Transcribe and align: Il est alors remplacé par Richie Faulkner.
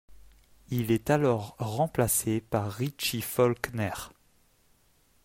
Il 0.71 0.89
est 0.89 1.11
alors 1.11 1.55
remplacé 1.59 2.41
par 2.41 2.71
Richie 2.71 3.21
Faulkner. 3.21 3.93